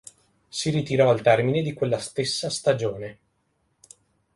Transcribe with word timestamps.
Si 0.49 0.71
ritirò 0.71 1.11
al 1.11 1.21
termine 1.21 1.61
di 1.61 1.73
quella 1.73 1.99
stessa 1.99 2.49
stagione. 2.49 3.19